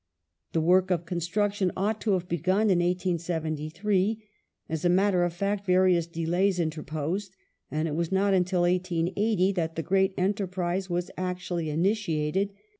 [0.53, 4.25] The work of construction ought to have begun in 1873.
[4.67, 7.35] As a matter of fact various delays interposed,
[7.69, 12.51] and it was not until 1880 that the great enterprise was actually initiated.